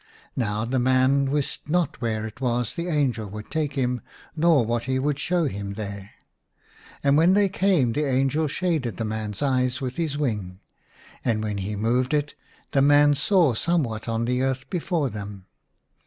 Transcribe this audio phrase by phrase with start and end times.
[0.35, 4.01] Now the man wist not where it was the angel would take him
[4.35, 6.09] nor what he would show him there.
[7.03, 8.01] And when they came lo8 IN A RUINED CHAPEL.
[8.11, 10.59] the angel shaded the man's eyes with his wing,
[11.23, 12.33] and when he moved it
[12.71, 15.45] the man saw somewhat on the earth before them.